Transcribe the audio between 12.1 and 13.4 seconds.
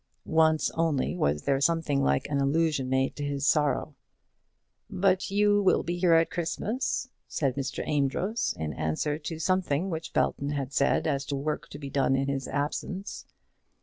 in his absence.